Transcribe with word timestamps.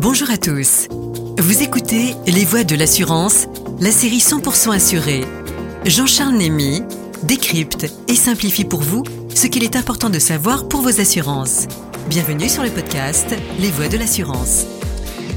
Bonjour 0.00 0.28
à 0.30 0.36
tous. 0.36 0.88
Vous 1.38 1.62
écoutez 1.62 2.16
Les 2.26 2.44
Voix 2.44 2.64
de 2.64 2.74
l'assurance, 2.74 3.46
la 3.80 3.92
série 3.92 4.18
100% 4.18 4.74
assurée. 4.74 5.24
Jean-Charles 5.86 6.34
Némy 6.34 6.82
décrypte 7.22 7.86
et 8.08 8.16
simplifie 8.16 8.64
pour 8.64 8.80
vous 8.80 9.04
ce 9.32 9.46
qu'il 9.46 9.62
est 9.62 9.76
important 9.76 10.10
de 10.10 10.18
savoir 10.18 10.66
pour 10.66 10.80
vos 10.80 11.00
assurances. 11.00 11.68
Bienvenue 12.08 12.48
sur 12.48 12.64
le 12.64 12.70
podcast 12.70 13.36
Les 13.60 13.70
Voix 13.70 13.86
de 13.86 13.96
l'assurance. 13.96 14.66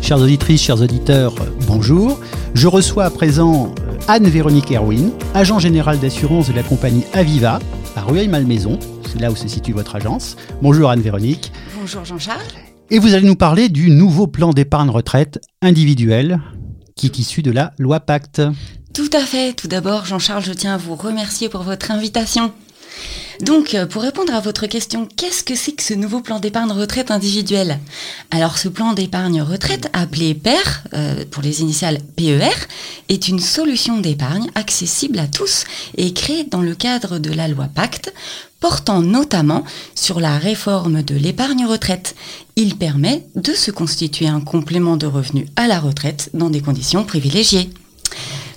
Chères 0.01 0.21
auditrices, 0.21 0.63
chers 0.63 0.81
auditeurs, 0.81 1.35
bonjour. 1.67 2.19
Je 2.55 2.67
reçois 2.67 3.05
à 3.05 3.11
présent 3.11 3.75
euh, 3.79 3.97
Anne-Véronique 4.07 4.71
Erwin, 4.71 5.11
agent 5.35 5.59
général 5.59 5.99
d'assurance 5.99 6.49
de 6.49 6.53
la 6.53 6.63
compagnie 6.63 7.03
Aviva 7.13 7.59
à 7.95 8.01
Rueil-Malmaison. 8.01 8.79
C'est 9.07 9.21
là 9.21 9.29
où 9.29 9.35
se 9.35 9.47
situe 9.47 9.73
votre 9.73 9.95
agence. 9.95 10.35
Bonjour 10.63 10.89
Anne-Véronique. 10.89 11.51
Bonjour 11.79 12.05
Jean-Charles. 12.05 12.66
Et 12.89 12.99
vous 12.99 13.13
allez 13.13 13.27
nous 13.27 13.35
parler 13.35 13.67
du 13.67 13.89
nouveau 13.89 14.27
plan 14.27 14.51
d'épargne 14.51 14.89
retraite 14.89 15.41
individuel 15.61 16.39
qui 16.95 17.07
est 17.07 17.19
issu 17.19 17.41
de 17.41 17.51
la 17.51 17.73
loi 17.77 17.99
Pacte. 17.99 18.41
Tout 18.93 19.09
à 19.11 19.19
fait. 19.19 19.53
Tout 19.53 19.67
d'abord, 19.67 20.05
Jean-Charles, 20.05 20.45
je 20.45 20.53
tiens 20.53 20.75
à 20.75 20.77
vous 20.77 20.95
remercier 20.95 21.49
pour 21.49 21.63
votre 21.63 21.91
invitation. 21.91 22.53
Donc, 23.41 23.75
euh, 23.75 23.85
pour 23.85 24.01
répondre 24.01 24.33
à 24.33 24.39
votre 24.39 24.65
question, 24.65 25.07
qu'est-ce 25.17 25.43
que 25.43 25.53
c'est 25.53 25.73
que 25.73 25.83
ce 25.83 25.93
nouveau 25.93 26.21
plan 26.21 26.39
d'épargne 26.39 26.71
retraite 26.71 27.11
individuel? 27.11 27.77
Alors, 28.31 28.57
ce 28.57 28.67
plan 28.67 28.93
d'épargne 28.93 29.41
retraite, 29.41 29.89
appelé 29.93 30.33
PER, 30.33 30.55
euh, 30.93 31.23
pour 31.29 31.43
les 31.43 31.61
initiales 31.61 31.99
PER, 32.15 32.49
est 33.09 33.27
une 33.27 33.39
solution 33.39 33.99
d'épargne 33.99 34.49
accessible 34.55 35.19
à 35.19 35.27
tous 35.27 35.65
et 35.97 36.13
créée 36.13 36.45
dans 36.45 36.61
le 36.61 36.73
cadre 36.73 37.19
de 37.19 37.31
la 37.31 37.47
loi 37.47 37.67
Pacte, 37.67 38.11
portant 38.59 39.01
notamment 39.01 39.63
sur 39.95 40.19
la 40.19 40.37
réforme 40.37 41.03
de 41.03 41.15
l'épargne 41.15 41.65
retraite. 41.65 42.15
Il 42.55 42.75
permet 42.75 43.25
de 43.35 43.53
se 43.53 43.71
constituer 43.71 44.27
un 44.27 44.41
complément 44.41 44.97
de 44.97 45.05
revenu 45.07 45.47
à 45.55 45.67
la 45.67 45.79
retraite 45.79 46.29
dans 46.33 46.49
des 46.49 46.61
conditions 46.61 47.03
privilégiées. 47.03 47.69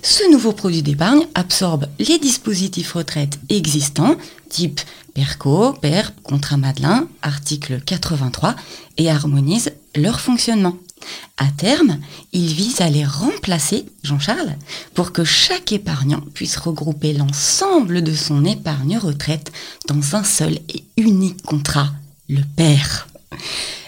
Ce 0.03 0.31
nouveau 0.31 0.51
produit 0.51 0.81
d'épargne 0.81 1.27
absorbe 1.35 1.85
les 1.99 2.17
dispositifs 2.17 2.93
retraite 2.93 3.39
existants, 3.49 4.15
type 4.49 4.81
PERCO, 5.13 5.73
PERP, 5.73 6.13
Contrat 6.23 6.57
Madelin, 6.57 7.07
article 7.21 7.81
83, 7.85 8.55
et 8.97 9.11
harmonise 9.11 9.71
leur 9.95 10.19
fonctionnement. 10.19 10.75
À 11.37 11.47
terme, 11.57 11.99
il 12.31 12.53
vise 12.53 12.81
à 12.81 12.89
les 12.89 13.05
remplacer, 13.05 13.85
Jean-Charles, 14.03 14.55
pour 14.93 15.11
que 15.11 15.23
chaque 15.23 15.71
épargnant 15.71 16.21
puisse 16.33 16.57
regrouper 16.57 17.13
l'ensemble 17.13 18.03
de 18.03 18.13
son 18.13 18.45
épargne 18.45 18.97
retraite 18.97 19.51
dans 19.87 20.15
un 20.15 20.23
seul 20.23 20.59
et 20.69 20.83
unique 20.97 21.41
contrat, 21.43 21.91
le 22.29 22.41
PER. 22.55 23.10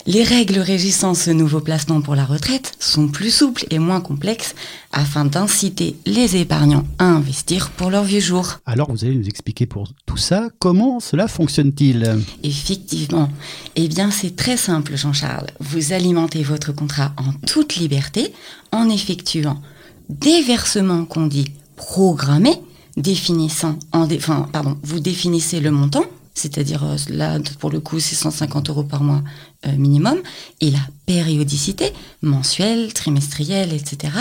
Les 0.05 0.23
règles 0.23 0.59
régissant 0.59 1.13
ce 1.13 1.31
nouveau 1.31 1.61
placement 1.61 2.01
pour 2.01 2.15
la 2.15 2.25
retraite 2.25 2.73
sont 2.77 3.07
plus 3.07 3.29
souples 3.31 3.65
et 3.69 3.79
moins 3.79 4.01
complexes 4.01 4.53
afin 4.91 5.23
d'inciter 5.23 5.95
les 6.05 6.35
épargnants 6.35 6.83
à 6.99 7.05
investir 7.05 7.69
pour 7.71 7.89
leur 7.89 8.03
vieux 8.03 8.19
jour. 8.19 8.59
Alors 8.65 8.91
vous 8.91 9.05
allez 9.05 9.15
nous 9.15 9.29
expliquer 9.29 9.65
pour 9.65 9.87
tout 10.05 10.17
ça 10.17 10.49
comment 10.59 10.99
cela 10.99 11.29
fonctionne-t-il? 11.29 12.19
Effectivement. 12.43 13.29
Eh 13.77 13.87
bien 13.87 14.11
c'est 14.11 14.35
très 14.35 14.57
simple 14.57 14.97
Jean-Charles. 14.97 15.47
Vous 15.61 15.93
alimentez 15.93 16.43
votre 16.43 16.73
contrat 16.73 17.13
en 17.15 17.31
toute 17.47 17.77
liberté 17.77 18.33
en 18.73 18.89
effectuant 18.89 19.61
des 20.09 20.41
versements 20.41 21.05
qu'on 21.05 21.27
dit 21.27 21.51
programmés, 21.77 22.59
définissant 22.97 23.79
en 23.93 24.03
enfin, 24.03 24.49
pardon, 24.51 24.77
vous 24.83 24.99
définissez 24.99 25.61
le 25.61 25.71
montant 25.71 26.03
c'est-à-dire 26.33 26.83
euh, 26.83 26.97
là 27.09 27.39
pour 27.59 27.69
le 27.69 27.79
coup 27.79 27.99
c'est 27.99 28.15
150 28.15 28.69
euros 28.69 28.83
par 28.83 29.03
mois 29.03 29.21
euh, 29.65 29.71
minimum, 29.73 30.19
et 30.61 30.71
la 30.71 30.79
périodicité 31.05 31.93
mensuelle, 32.21 32.93
trimestrielle, 32.93 33.73
etc. 33.73 34.13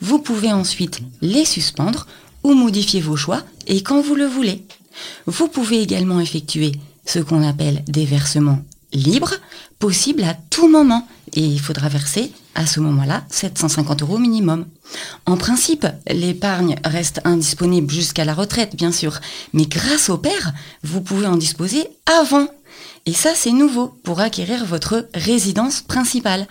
Vous 0.00 0.18
pouvez 0.18 0.52
ensuite 0.52 1.00
les 1.20 1.44
suspendre 1.44 2.06
ou 2.44 2.54
modifier 2.54 3.00
vos 3.00 3.16
choix 3.16 3.42
et 3.66 3.82
quand 3.82 4.00
vous 4.00 4.14
le 4.14 4.26
voulez. 4.26 4.64
Vous 5.26 5.48
pouvez 5.48 5.80
également 5.80 6.20
effectuer 6.20 6.72
ce 7.06 7.18
qu'on 7.20 7.46
appelle 7.46 7.82
des 7.86 8.04
versements 8.04 8.62
libres, 8.92 9.34
possibles 9.78 10.24
à 10.24 10.34
tout 10.50 10.68
moment, 10.68 11.06
et 11.34 11.44
il 11.44 11.60
faudra 11.60 11.88
verser 11.88 12.32
à 12.58 12.66
ce 12.66 12.80
moment-là 12.80 13.22
750 13.30 14.02
euros 14.02 14.18
minimum. 14.18 14.66
En 15.26 15.36
principe, 15.36 15.86
l'épargne 16.10 16.74
reste 16.84 17.20
indisponible 17.24 17.90
jusqu'à 17.90 18.24
la 18.24 18.34
retraite, 18.34 18.74
bien 18.74 18.90
sûr, 18.90 19.20
mais 19.52 19.66
grâce 19.66 20.10
au 20.10 20.18
père, 20.18 20.52
vous 20.82 21.00
pouvez 21.00 21.26
en 21.26 21.36
disposer 21.36 21.86
avant. 22.20 22.48
Et 23.06 23.12
ça, 23.12 23.30
c'est 23.36 23.52
nouveau 23.52 23.94
pour 24.02 24.20
acquérir 24.20 24.64
votre 24.66 25.08
résidence 25.14 25.82
principale. 25.82 26.48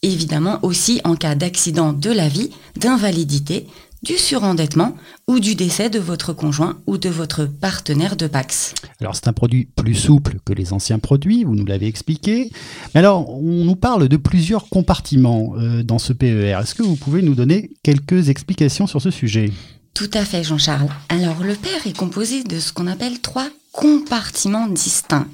Évidemment 0.00 0.58
aussi 0.62 1.02
en 1.04 1.16
cas 1.16 1.34
d'accident 1.34 1.92
de 1.92 2.10
la 2.10 2.28
vie, 2.28 2.50
d'invalidité, 2.76 3.68
du 4.02 4.18
surendettement 4.18 4.96
ou 5.28 5.38
du 5.38 5.54
décès 5.54 5.90
de 5.90 5.98
votre 5.98 6.32
conjoint 6.32 6.78
ou 6.86 6.98
de 6.98 7.08
votre 7.08 7.44
partenaire 7.44 8.16
de 8.16 8.26
Pax. 8.26 8.74
Alors 9.00 9.14
c'est 9.14 9.28
un 9.28 9.32
produit 9.32 9.68
plus 9.76 9.94
souple 9.94 10.36
que 10.44 10.52
les 10.52 10.72
anciens 10.72 10.98
produits, 10.98 11.44
vous 11.44 11.54
nous 11.54 11.64
l'avez 11.64 11.86
expliqué. 11.86 12.50
Mais 12.94 13.00
alors 13.00 13.30
on 13.30 13.64
nous 13.64 13.76
parle 13.76 14.08
de 14.08 14.16
plusieurs 14.16 14.68
compartiments 14.68 15.54
euh, 15.56 15.82
dans 15.82 15.98
ce 15.98 16.12
PER. 16.12 16.58
Est-ce 16.60 16.74
que 16.74 16.82
vous 16.82 16.96
pouvez 16.96 17.22
nous 17.22 17.34
donner 17.34 17.70
quelques 17.82 18.28
explications 18.28 18.86
sur 18.86 19.00
ce 19.00 19.10
sujet? 19.10 19.52
Tout 19.94 20.10
à 20.14 20.24
fait 20.24 20.42
Jean-Charles. 20.42 20.88
Alors 21.08 21.42
le 21.42 21.54
PER 21.54 21.88
est 21.88 21.96
composé 21.96 22.42
de 22.44 22.58
ce 22.58 22.72
qu'on 22.72 22.86
appelle 22.86 23.20
trois 23.20 23.48
compartiments 23.72 24.66
distincts. 24.66 25.28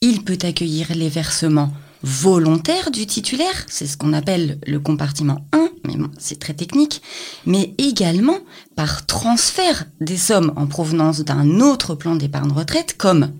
Il 0.00 0.22
peut 0.22 0.38
accueillir 0.42 0.88
les 0.94 1.08
versements 1.08 1.72
volontaires 2.04 2.90
du 2.90 3.06
titulaire, 3.06 3.64
c'est 3.66 3.86
ce 3.86 3.96
qu'on 3.96 4.12
appelle 4.12 4.58
le 4.66 4.78
compartiment 4.78 5.46
1, 5.52 5.70
mais 5.86 5.94
c'est 6.18 6.38
très 6.38 6.52
technique, 6.52 7.00
mais 7.46 7.74
également 7.78 8.36
par 8.76 9.06
transfert 9.06 9.86
des 10.00 10.18
sommes 10.18 10.52
en 10.56 10.66
provenance 10.66 11.20
d'un 11.20 11.60
autre 11.60 11.94
plan 11.94 12.14
d'épargne 12.14 12.52
retraite 12.52 12.96
comme 12.98 13.32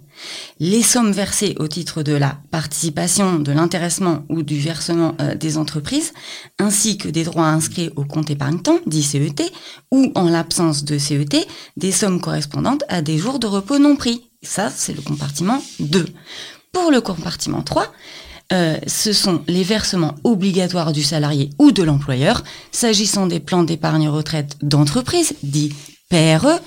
les 0.61 0.83
sommes 0.83 1.13
versées 1.13 1.57
au 1.59 1.69
titre 1.69 2.03
de 2.03 2.15
la 2.15 2.39
participation, 2.51 3.39
de 3.39 3.53
l'intéressement 3.53 4.25
ou 4.31 4.43
du 4.43 4.59
versement 4.59 5.15
euh, 5.21 5.35
des 5.35 5.59
entreprises, 5.59 6.15
ainsi 6.59 6.97
que 6.97 7.09
des 7.09 7.25
droits 7.25 7.49
inscrits 7.49 7.91
au 7.97 8.05
compte 8.05 8.31
épargne-temps, 8.31 8.79
dit 8.87 9.03
CET, 9.03 9.53
ou 9.91 10.11
en 10.15 10.31
l'absence 10.31 10.85
de 10.85 10.97
CET, 10.97 11.47
des 11.77 11.93
sommes 11.93 12.21
correspondantes 12.21 12.85
à 12.89 13.03
des 13.03 13.19
jours 13.19 13.39
de 13.39 13.47
repos 13.47 13.79
non 13.79 13.97
pris. 13.97 14.31
Ça, 14.43 14.71
c'est 14.75 14.95
le 14.95 15.03
compartiment 15.03 15.63
2. 15.81 16.07
Pour 16.73 16.91
le 16.91 17.01
compartiment 17.03 17.63
3, 17.63 17.93
euh, 18.53 18.77
ce 18.87 19.13
sont 19.13 19.43
les 19.49 19.63
versements 19.63 20.15
obligatoires 20.25 20.93
du 20.93 21.03
salarié 21.03 21.51
ou 21.59 21.73
de 21.73 21.83
l'employeur, 21.83 22.45
s'agissant 22.73 23.27
des 23.27 23.41
plans 23.41 23.65
d'épargne 23.65 24.09
retraite 24.09 24.57
d'entreprise, 24.63 25.35
dits 25.43 25.73
PRE, 26.11 26.61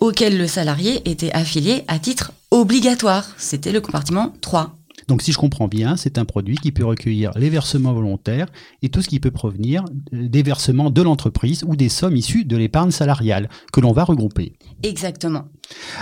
auxquels 0.00 0.36
le 0.36 0.46
salarié 0.46 1.08
était 1.08 1.32
affilié 1.32 1.84
à 1.86 1.98
titre 1.98 2.32
obligatoire. 2.50 3.28
C'était 3.38 3.72
le 3.72 3.80
compartiment 3.80 4.34
3. 4.40 4.74
Donc 5.08 5.22
si 5.22 5.32
je 5.32 5.38
comprends 5.38 5.68
bien, 5.68 5.96
c'est 5.96 6.18
un 6.18 6.24
produit 6.24 6.56
qui 6.56 6.72
peut 6.72 6.84
recueillir 6.84 7.32
les 7.36 7.50
versements 7.50 7.92
volontaires 7.92 8.46
et 8.82 8.90
tout 8.90 9.02
ce 9.02 9.08
qui 9.08 9.18
peut 9.18 9.30
provenir 9.30 9.84
euh, 10.12 10.28
des 10.28 10.42
versements 10.42 10.90
de 10.90 11.02
l'entreprise 11.02 11.64
ou 11.66 11.76
des 11.76 11.88
sommes 11.88 12.16
issues 12.16 12.44
de 12.44 12.56
l'épargne 12.56 12.90
salariale 12.90 13.48
que 13.72 13.80
l'on 13.80 13.92
va 13.92 14.04
regrouper. 14.04 14.52
Exactement. 14.82 15.46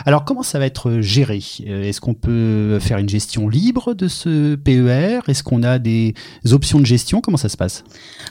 Alors 0.06 0.24
comment 0.24 0.42
ça 0.42 0.58
va 0.58 0.66
être 0.66 1.00
géré? 1.00 1.42
Euh, 1.66 1.82
Est-ce 1.82 2.00
qu'on 2.00 2.14
peut 2.14 2.78
faire 2.80 2.98
une 2.98 3.08
gestion 3.08 3.48
libre 3.48 3.94
de 3.94 4.08
ce 4.08 4.54
PER 4.54 5.20
Est-ce 5.28 5.42
qu'on 5.42 5.62
a 5.62 5.78
des 5.78 6.14
options 6.50 6.80
de 6.80 6.86
gestion? 6.86 7.20
Comment 7.20 7.36
ça 7.36 7.48
se 7.48 7.56
passe? 7.56 7.84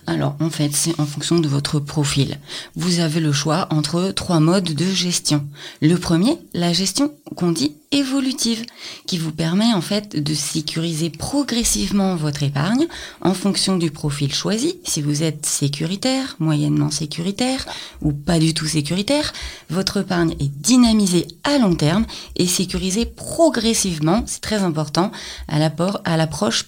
Alors 0.05 0.35
en 0.39 0.49
fait 0.49 0.73
c'est 0.73 0.99
en 0.99 1.05
fonction 1.05 1.39
de 1.39 1.47
votre 1.47 1.79
profil. 1.79 2.37
Vous 2.75 2.99
avez 2.99 3.19
le 3.19 3.31
choix 3.31 3.67
entre 3.71 4.11
trois 4.11 4.39
modes 4.39 4.73
de 4.73 4.85
gestion. 4.85 5.45
Le 5.81 5.95
premier, 5.95 6.37
la 6.53 6.73
gestion 6.73 7.11
qu'on 7.35 7.51
dit 7.51 7.73
évolutive, 7.91 8.65
qui 9.05 9.17
vous 9.17 9.31
permet 9.31 9.73
en 9.73 9.81
fait 9.81 10.21
de 10.21 10.33
sécuriser 10.33 11.09
progressivement 11.09 12.15
votre 12.15 12.43
épargne 12.43 12.85
en 13.21 13.33
fonction 13.33 13.77
du 13.77 13.91
profil 13.91 14.33
choisi. 14.33 14.75
Si 14.83 15.01
vous 15.01 15.23
êtes 15.23 15.45
sécuritaire, 15.45 16.35
moyennement 16.40 16.91
sécuritaire 16.91 17.66
ou 18.01 18.11
pas 18.11 18.40
du 18.40 18.53
tout 18.53 18.66
sécuritaire, 18.66 19.31
votre 19.69 19.97
épargne 19.97 20.35
est 20.40 20.51
dynamisée 20.51 21.27
à 21.44 21.58
long 21.58 21.76
terme 21.76 22.06
et 22.35 22.47
sécurisé 22.47 23.06
progressivement, 23.06 24.24
c'est 24.26 24.41
très 24.41 24.64
important, 24.64 25.12
à 25.47 25.59
l'approche 26.18 26.66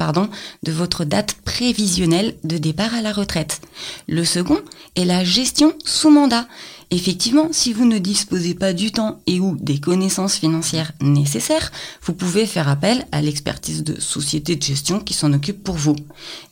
de 0.63 0.71
votre 0.71 1.05
date 1.05 1.33
prévisionnelle 1.45 2.35
de 2.43 2.57
départ 2.57 2.93
à 2.93 3.01
la 3.01 3.11
retraite. 3.11 3.61
Le 4.07 4.23
second 4.23 4.59
est 4.95 5.05
la 5.05 5.23
gestion 5.23 5.73
sous 5.85 6.09
mandat. 6.09 6.47
Effectivement, 6.91 7.49
si 7.51 7.71
vous 7.71 7.85
ne 7.85 7.99
disposez 7.99 8.55
pas 8.55 8.73
du 8.73 8.91
temps 8.91 9.21
et 9.27 9.39
ou 9.39 9.55
des 9.61 9.79
connaissances 9.79 10.37
financières 10.37 10.91
nécessaires, 11.01 11.71
vous 12.01 12.13
pouvez 12.13 12.47
faire 12.47 12.67
appel 12.67 13.05
à 13.11 13.21
l'expertise 13.21 13.83
de 13.83 13.99
sociétés 13.99 14.55
de 14.55 14.63
gestion 14.63 14.99
qui 14.99 15.13
s'en 15.13 15.31
occupent 15.33 15.63
pour 15.63 15.75
vous. 15.75 15.95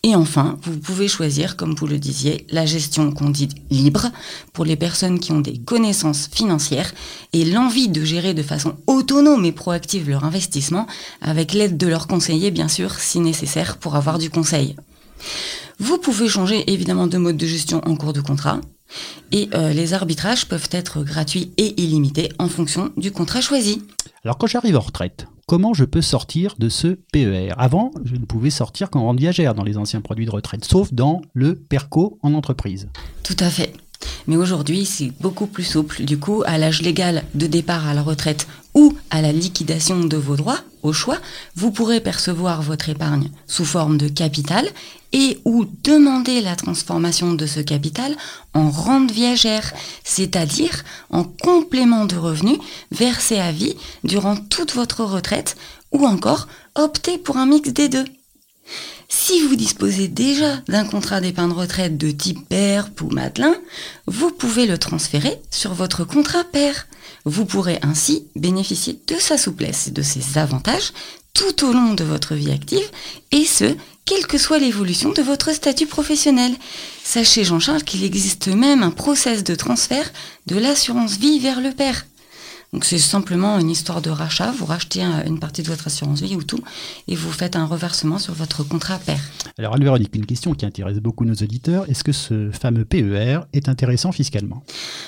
Et 0.04 0.16
enfin, 0.16 0.60
vous 0.62 0.78
pouvez 0.78 1.08
choisir, 1.08 1.58
comme 1.58 1.74
vous 1.74 1.88
le 1.88 1.98
disiez, 1.98 2.46
la 2.52 2.68
gestion 2.68 3.12
qu'on 3.12 3.32
dit 3.32 3.50
libre 3.72 4.12
pour 4.54 4.64
les 4.64 4.76
personnes 4.76 5.20
qui 5.20 5.32
ont 5.32 5.42
des 5.42 5.58
connaissances 5.58 6.30
financières 6.32 6.94
et 7.34 7.44
l'envie 7.44 7.90
de 7.90 8.04
gérer 8.04 8.36
de 8.36 8.44
façon 8.44 8.76
autonome 8.86 9.44
et 9.44 9.52
proactive 9.52 10.08
leur 10.08 10.24
investissement 10.24 10.86
avec 11.20 11.54
l'aide 11.54 11.78
de 11.78 11.88
leurs 11.88 12.06
conseillers, 12.06 12.52
bien 12.52 12.68
sûr, 12.68 12.94
si 13.00 13.20
nécessaire, 13.20 13.78
pour 13.78 13.96
avoir 13.96 14.20
du 14.20 14.30
conseil. 14.30 14.76
Vous 15.80 15.98
pouvez 15.98 16.28
changer 16.28 16.72
évidemment 16.72 17.08
de 17.08 17.18
mode 17.18 17.38
de 17.38 17.48
gestion 17.48 17.82
en 17.88 17.96
cours 17.96 18.14
de 18.14 18.22
contrat. 18.22 18.62
Et 19.32 19.50
euh, 19.54 19.74
les 19.74 19.94
arbitrages 19.94 20.48
peuvent 20.48 20.70
être 20.72 21.04
gratuits 21.04 21.52
et 21.58 21.82
illimités 21.82 22.30
en 22.40 22.48
fonction 22.48 22.92
du 22.98 23.12
contrat 23.12 23.42
choisi. 23.42 23.82
Alors 24.24 24.38
quand 24.38 24.48
j'arrive 24.48 24.78
en 24.78 24.82
retraite, 24.82 25.28
comment 25.46 25.74
je 25.74 25.86
peux 25.86 26.02
sortir 26.02 26.56
de 26.58 26.70
ce 26.70 26.98
PER 27.12 27.54
Avant, 27.58 27.92
je 28.04 28.16
ne 28.16 28.26
pouvais 28.26 28.50
sortir 28.50 28.90
qu'en 28.90 29.04
rente 29.04 29.20
viagère 29.20 29.54
dans 29.56 29.64
les 29.64 29.78
anciens 29.78 30.02
produits 30.02 30.26
de 30.26 30.32
retraite, 30.32 30.66
sauf 30.66 30.94
dans 30.94 31.22
le 31.34 31.56
PERCO 31.56 32.20
en 32.22 32.34
entreprise. 32.34 32.90
Tout 33.24 33.38
à 33.40 33.50
fait. 33.50 33.74
Mais 34.28 34.36
aujourd'hui, 34.36 34.86
c'est 34.86 35.12
beaucoup 35.22 35.48
plus 35.48 35.64
souple. 35.64 36.04
Du 36.04 36.20
coup, 36.20 36.44
à 36.46 36.58
l'âge 36.58 36.82
légal 36.82 37.24
de 37.34 37.48
départ 37.48 37.88
à 37.88 37.94
la 37.94 38.02
retraite 38.02 38.48
ou 38.74 38.94
à 39.10 39.22
la 39.22 39.32
liquidation 39.32 40.04
de 40.04 40.18
vos 40.18 40.36
droits, 40.36 40.60
au 40.88 40.94
choix, 40.94 41.18
vous 41.56 41.72
pourrez 41.72 42.00
percevoir 42.00 42.62
votre 42.62 42.90
épargne 42.90 43.30
sous 43.46 43.66
forme 43.66 43.98
de 43.98 44.08
capital 44.08 44.68
et 45.14 45.40
ou 45.46 45.66
demander 45.84 46.42
la 46.42 46.56
transformation 46.56 47.34
de 47.34 47.46
ce 47.46 47.60
capital 47.60 48.16
en 48.54 48.70
rente 48.70 49.12
viagère, 49.12 49.74
c'est-à-dire 50.04 50.84
en 51.10 51.24
complément 51.24 52.06
de 52.06 52.18
revenus 52.18 52.60
versé 52.92 53.38
à 53.38 53.52
vie 53.52 53.76
durant 54.04 54.36
toute 54.36 54.74
votre 54.74 55.04
retraite 55.04 55.56
ou 55.92 56.06
encore 56.06 56.48
opter 56.76 57.18
pour 57.18 57.38
un 57.38 57.46
mix 57.46 57.70
des 57.72 57.90
deux. 57.90 58.06
Si 59.10 59.42
vous 59.42 59.56
disposez 59.56 60.10
déjà 60.10 60.58
d'un 60.68 60.84
contrat 60.84 61.22
d'épargne 61.22 61.54
retraite 61.54 61.98
de 61.98 62.12
type 62.12 62.48
père 62.50 62.90
ou 63.02 63.10
Matelin, 63.10 63.56
vous 64.06 64.32
pouvez 64.32 64.66
le 64.66 64.78
transférer 64.78 65.40
sur 65.50 65.74
votre 65.74 66.04
contrat 66.04 66.44
père. 66.44 66.88
Vous 67.24 67.46
pourrez 67.46 67.80
ainsi 67.84 68.28
bénéficier 68.36 69.00
de 69.08 69.16
sa 69.16 69.38
souplesse 69.38 69.88
et 69.88 69.92
de 69.92 70.02
ses 70.02 70.38
avantages 70.38 70.92
tout 71.34 71.66
au 71.66 71.72
long 71.72 71.94
de 71.94 72.04
votre 72.04 72.34
vie 72.34 72.52
active, 72.52 72.90
et 73.32 73.46
ce, 73.46 73.76
quelle 74.06 74.26
que 74.26 74.40
soit 74.40 74.58
l'évolution 74.58 75.12
de 75.12 75.22
votre 75.22 75.54
statut 75.54 75.86
professionnel. 75.86 76.52
Sachez, 77.04 77.44
Jean-Charles, 77.44 77.84
qu'il 77.84 78.04
existe 78.04 78.48
même 78.48 78.82
un 78.82 78.90
process 78.90 79.44
de 79.44 79.54
transfert 79.54 80.12
de 80.48 80.58
l'assurance 80.58 81.18
vie 81.18 81.40
vers 81.40 81.62
le 81.62 81.72
père. 81.72 82.08
Donc 82.74 82.84
c'est 82.84 82.98
simplement 82.98 83.60
une 83.60 83.70
histoire 83.70 84.02
de 84.02 84.10
rachat. 84.10 84.52
Vous 84.52 84.66
rachetez 84.66 85.02
une 85.02 85.40
partie 85.40 85.64
de 85.64 85.68
votre 85.68 85.88
assurance 85.88 86.22
vie 86.22 86.36
ou 86.36 86.44
tout, 86.44 86.60
et 87.08 87.16
vous 87.16 87.32
faites 87.32 87.56
un 87.56 87.66
reversement 87.66 88.20
sur 88.20 88.34
votre 88.34 88.64
contrat 88.64 89.00
père. 89.00 89.22
Alors 89.58 89.76
Anne-Véronique, 89.76 90.16
une 90.16 90.26
question 90.26 90.54
qui 90.54 90.66
intéresse 90.66 90.98
beaucoup 90.98 91.26
nos 91.26 91.34
auditeurs. 91.34 91.90
Est-ce 91.90 92.04
que 92.04 92.12
ce 92.12 92.52
fameux 92.52 92.86
PER 92.86 93.40
est 93.54 93.70
intéressant 93.70 94.12
fiscalement? 94.12 94.64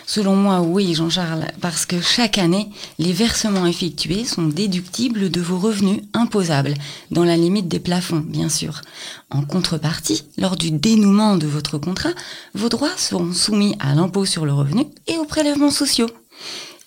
Selon 0.07 0.35
moi, 0.35 0.61
oui, 0.61 0.95
Jean-Charles, 0.95 1.47
parce 1.61 1.85
que 1.85 2.01
chaque 2.01 2.37
année, 2.37 2.69
les 2.97 3.13
versements 3.13 3.65
effectués 3.65 4.25
sont 4.25 4.47
déductibles 4.47 5.29
de 5.29 5.41
vos 5.41 5.59
revenus 5.59 6.01
imposables, 6.13 6.73
dans 7.11 7.23
la 7.23 7.37
limite 7.37 7.67
des 7.67 7.79
plafonds, 7.79 8.23
bien 8.25 8.49
sûr. 8.49 8.81
En 9.29 9.43
contrepartie, 9.43 10.23
lors 10.37 10.55
du 10.55 10.71
dénouement 10.71 11.35
de 11.35 11.45
votre 11.45 11.77
contrat, 11.77 12.13
vos 12.55 12.69
droits 12.69 12.97
seront 12.97 13.33
soumis 13.33 13.75
à 13.79 13.93
l'impôt 13.93 14.25
sur 14.25 14.45
le 14.45 14.53
revenu 14.53 14.85
et 15.07 15.17
aux 15.17 15.25
prélèvements 15.25 15.69
sociaux. 15.71 16.07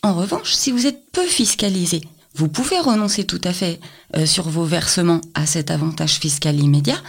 En 0.04 0.14
revanche, 0.14 0.52
si 0.52 0.72
vous 0.72 0.88
êtes 0.88 1.12
peu 1.12 1.24
fiscalisé, 1.24 2.00
vous 2.34 2.48
pouvez 2.48 2.80
renoncer 2.80 3.24
tout 3.24 3.40
à 3.44 3.52
fait 3.52 3.78
euh, 4.16 4.26
sur 4.26 4.48
vos 4.48 4.64
versements 4.64 5.20
à 5.34 5.46
cet 5.46 5.70
avantage 5.70 6.14
fiscal 6.14 6.58
immédiat 6.58 7.00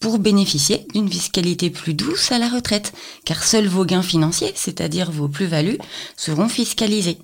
pour 0.00 0.18
bénéficier 0.18 0.86
d'une 0.92 1.10
fiscalité 1.10 1.70
plus 1.70 1.94
douce 1.94 2.30
à 2.30 2.38
la 2.38 2.50
retraite, 2.50 2.92
car 3.24 3.42
seuls 3.42 3.68
vos 3.68 3.86
gains 3.86 4.02
financiers, 4.02 4.52
c'est-à-dire 4.54 5.10
vos 5.10 5.28
plus-values, 5.28 5.78
seront 6.16 6.48
fiscalisés. 6.48 7.16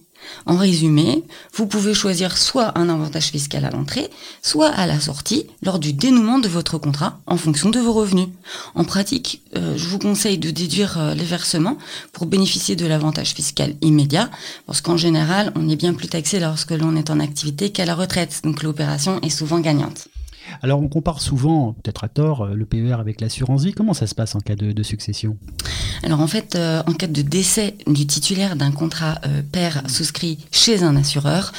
En 0.47 0.57
résumé, 0.57 1.25
vous 1.55 1.67
pouvez 1.67 1.95
choisir 1.95 2.37
soit 2.37 2.79
un 2.79 2.89
avantage 2.89 3.27
fiscal 3.27 3.65
à 3.65 3.71
l'entrée, 3.71 4.09
soit 4.43 4.69
à 4.69 4.87
la 4.87 5.01
sortie, 5.01 5.47
lors 5.63 5.79
du 5.79 5.93
dénouement 5.93 6.39
de 6.39 6.49
votre 6.49 6.79
contrat, 6.79 7.19
en 7.27 7.37
fonction 7.37 7.71
de 7.71 7.79
vos 7.79 7.93
revenus. 7.93 8.29
En 8.75 8.85
pratique, 8.85 9.43
euh, 9.57 9.77
je 9.77 9.89
vous 9.89 9.99
conseille 9.99 10.39
de 10.39 10.51
déduire 10.51 10.99
euh, 10.99 11.15
les 11.15 11.25
versements 11.25 11.79
pour 12.13 12.27
bénéficier 12.27 12.77
de 12.77 12.87
l'avantage 12.87 13.33
fiscal 13.33 13.75
immédiat, 13.83 14.31
parce 14.67 14.81
qu'en 14.81 14.97
général, 14.97 15.53
on 15.55 15.69
est 15.69 15.77
bien 15.77 15.95
plus 15.95 16.09
taxé 16.09 16.41
lorsque 16.41 16.73
l'on 16.73 16.97
est 16.97 17.11
en 17.11 17.21
activité 17.21 17.71
qu'à 17.71 17.85
la 17.85 17.95
retraite, 17.95 18.41
donc 18.45 18.63
l'opération 18.63 19.21
est 19.23 19.31
souvent 19.31 19.61
gagnante. 19.61 20.09
Alors 20.63 20.81
on 20.81 20.89
compare 20.89 21.21
souvent, 21.21 21.75
peut-être 21.75 22.05
à 22.05 22.09
tort, 22.09 22.43
euh, 22.43 22.55
le 22.55 22.65
PER 22.65 22.95
avec 22.95 23.21
l'assurance 23.21 23.65
vie. 23.65 23.73
Comment 23.73 23.95
ça 23.95 24.07
se 24.07 24.15
passe 24.15 24.35
en 24.35 24.41
cas 24.41 24.57
de, 24.57 24.83
succession? 24.83 25.37
Alors 26.03 26.21
en 26.21 26.27
fait, 26.27 26.55
euh, 26.55 26.83
en 26.87 26.93
cas 26.93 27.07
de 27.07 27.23
décès 27.23 27.77
du 27.87 28.07
titulaire 28.07 28.57
d'un 28.57 28.71
contrat 28.71 29.21
euh, 29.27 29.43
père 29.43 29.83
souscrit 29.89 30.39
chez 30.51 30.83
un 30.83 30.97
assureur, 30.97 31.53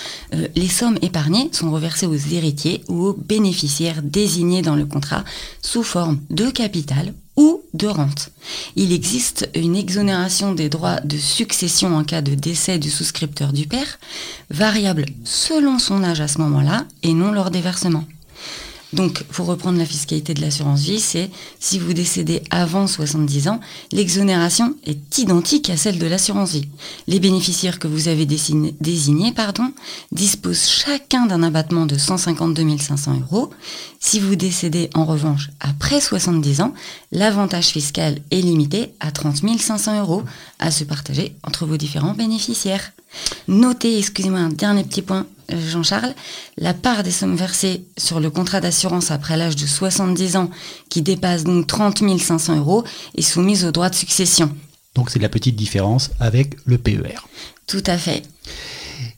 les 0.55 0.67
sommes 0.67 0.97
épargnées 1.01 1.49
sont 1.51 1.71
reversées 1.71 2.05
aux 2.05 2.15
héritiers 2.15 2.83
ou 2.87 3.07
aux 3.07 3.13
bénéficiaires 3.13 4.01
désignés 4.03 4.61
dans 4.61 4.75
le 4.75 4.85
contrat 4.85 5.23
sous 5.61 5.83
forme 5.83 6.19
de 6.29 6.49
capital 6.49 7.13
ou 7.35 7.61
de 7.73 7.87
rente. 7.87 8.31
Il 8.75 8.91
existe 8.91 9.49
une 9.55 9.75
exonération 9.75 10.53
des 10.53 10.69
droits 10.69 10.99
de 10.99 11.17
succession 11.17 11.95
en 11.95 12.03
cas 12.03 12.21
de 12.21 12.35
décès 12.35 12.79
du 12.79 12.89
souscripteur 12.89 13.53
du 13.53 13.65
père, 13.65 13.99
variable 14.49 15.05
selon 15.23 15.79
son 15.79 16.03
âge 16.03 16.21
à 16.21 16.27
ce 16.27 16.39
moment-là 16.39 16.85
et 17.03 17.13
non 17.13 17.31
lors 17.31 17.49
des 17.51 17.61
versements. 17.61 18.05
Donc, 18.91 19.23
pour 19.23 19.45
reprendre 19.45 19.77
la 19.77 19.85
fiscalité 19.85 20.33
de 20.33 20.41
l'assurance 20.41 20.81
vie, 20.81 20.99
c'est 20.99 21.29
si 21.59 21.77
vous 21.77 21.93
décédez 21.93 22.41
avant 22.49 22.87
70 22.87 23.47
ans, 23.47 23.59
l'exonération 23.91 24.75
est 24.83 25.17
identique 25.19 25.69
à 25.69 25.77
celle 25.77 25.99
de 25.99 26.07
l'assurance 26.07 26.53
vie. 26.53 26.67
Les 27.07 27.19
bénéficiaires 27.19 27.77
que 27.77 27.87
vous 27.87 28.07
avez 28.07 28.25
désignés 28.25 29.33
disposent 30.11 30.67
chacun 30.67 31.27
d'un 31.27 31.43
abattement 31.43 31.85
de 31.85 31.97
152 31.97 32.77
500 32.79 33.19
euros. 33.21 33.51
Si 33.99 34.19
vous 34.19 34.35
décédez 34.35 34.89
en 34.95 35.05
revanche 35.05 35.49
après 35.59 36.01
70 36.01 36.61
ans, 36.61 36.73
l'avantage 37.11 37.67
fiscal 37.67 38.19
est 38.31 38.41
limité 38.41 38.93
à 38.99 39.11
30 39.11 39.59
500 39.59 39.99
euros 39.99 40.23
à 40.57 40.71
se 40.71 40.83
partager 40.83 41.35
entre 41.43 41.65
vos 41.65 41.77
différents 41.77 42.13
bénéficiaires. 42.13 42.91
Notez, 43.47 43.97
excusez-moi, 43.97 44.39
un 44.39 44.49
dernier 44.49 44.83
petit 44.83 45.01
point, 45.01 45.25
Jean-Charles, 45.57 46.13
la 46.57 46.73
part 46.73 47.03
des 47.03 47.11
sommes 47.11 47.35
versées 47.35 47.85
sur 47.97 48.19
le 48.19 48.29
contrat 48.29 48.61
d'assurance 48.61 49.11
après 49.11 49.37
l'âge 49.37 49.55
de 49.55 49.65
70 49.65 50.35
ans, 50.35 50.49
qui 50.89 51.01
dépasse 51.01 51.43
donc 51.43 51.67
30 51.67 51.99
500 52.19 52.57
euros, 52.57 52.83
est 53.15 53.21
soumise 53.21 53.65
aux 53.65 53.71
droits 53.71 53.89
de 53.89 53.95
succession. 53.95 54.51
Donc 54.95 55.09
c'est 55.09 55.19
la 55.19 55.29
petite 55.29 55.55
différence 55.55 56.11
avec 56.19 56.55
le 56.65 56.77
PER. 56.77 57.27
Tout 57.67 57.83
à 57.85 57.97
fait. 57.97 58.23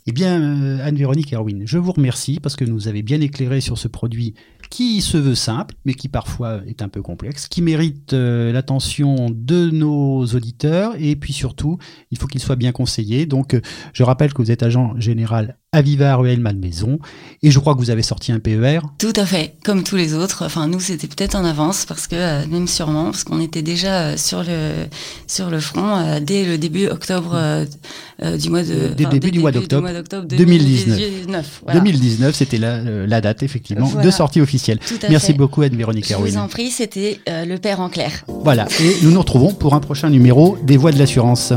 Eh 0.08 0.12
bien, 0.12 0.42
euh, 0.42 0.86
Anne-Véronique 0.86 1.32
Erwin, 1.34 1.64
je 1.66 1.78
vous 1.78 1.92
remercie 1.92 2.40
parce 2.40 2.56
que 2.56 2.66
nous 2.66 2.88
avez 2.88 3.04
bien 3.04 3.22
éclairé 3.22 3.62
sur 3.62 3.78
ce 3.78 3.88
produit 3.88 4.34
qui 4.72 5.02
se 5.02 5.18
veut 5.18 5.36
simple, 5.36 5.76
mais 5.86 5.94
qui 5.94 6.08
parfois 6.08 6.62
est 6.66 6.82
un 6.82 6.90
peu 6.90 7.02
complexe, 7.02 7.48
qui 7.48 7.62
mérite 7.62 8.14
euh, 8.14 8.52
l'attention 8.52 9.30
de 9.30 9.70
nos 9.70 10.26
auditeurs, 10.26 10.96
et 10.98 11.16
puis 11.16 11.34
surtout, 11.34 11.78
il 12.10 12.18
faut 12.18 12.28
qu'il 12.28 12.42
soit 12.42 12.56
bien 12.56 12.72
conseillé. 12.72 13.26
Donc, 13.26 13.54
euh, 13.54 13.62
je 13.94 14.04
rappelle 14.04 14.34
que 14.34 14.42
vous 14.42 14.50
êtes 14.50 14.64
agent 14.64 15.00
général 15.00 15.58
Aviva 15.74 16.14
Ruel 16.18 16.42
Malmaison. 16.42 17.00
Et 17.44 17.50
je 17.50 17.58
crois 17.58 17.76
que 17.76 17.80
vous 17.80 17.92
avez 17.92 18.02
sorti 18.02 18.34
un 18.34 18.40
PER. 18.40 18.82
Tout 18.98 19.14
à 19.16 19.26
fait, 19.26 19.56
comme 19.64 19.84
tous 19.84 19.96
les 19.96 20.14
autres. 20.14 20.44
Enfin, 20.46 20.68
nous, 20.68 20.82
c'était 20.82 21.08
peut-être 21.08 21.34
en 21.34 21.46
avance 21.46 21.86
parce 21.86 22.08
que, 22.08 22.16
euh, 22.18 22.46
même 22.48 22.68
sûrement, 22.68 23.06
parce 23.06 23.24
qu'on 23.24 23.40
était 23.40 23.62
déjà 23.62 24.02
euh, 24.02 24.18
sur 24.18 24.44
le 24.44 24.88
sur 25.28 25.50
le 25.50 25.62
front 25.62 25.96
euh, 25.96 26.20
dès 26.20 26.44
le 26.44 26.58
début 26.58 26.88
octobre 26.88 27.66
du 28.22 28.50
mois 28.50 28.64
de. 28.64 28.90
Dès 28.98 29.06
le 29.06 29.10
début 29.12 29.32
du 29.32 29.40
mois 29.40 29.54
d'octobre 29.54 29.88
2019. 30.28 31.64
2019, 31.74 32.36
c'était 32.36 32.58
la, 32.58 32.82
la 32.82 33.22
date, 33.22 33.42
effectivement, 33.42 33.90
de 33.90 34.12
sortie 34.12 34.42
officielle. 34.42 34.80
Merci 35.10 35.32
beaucoup, 35.32 35.62
Anne-Véronique 35.62 36.08
Je 36.10 36.16
vous 36.16 36.36
en 36.36 36.50
prie, 36.50 36.70
c'était 36.70 37.22
le 37.28 37.56
père 37.56 37.80
en 37.80 37.88
clair. 37.88 38.26
Voilà, 38.28 38.68
et 38.82 38.98
nous 39.04 39.12
nous 39.12 39.20
retrouvons 39.20 39.54
pour 39.54 39.74
un 39.74 39.80
prochain 39.80 40.10
numéro 40.10 40.58
des 40.64 40.76
Voix 40.76 40.92
de 40.92 41.00
l'assurance. 41.00 41.54